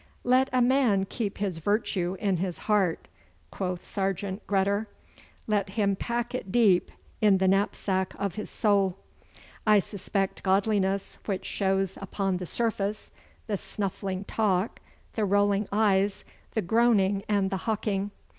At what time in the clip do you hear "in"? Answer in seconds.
2.19-2.37, 7.21-7.37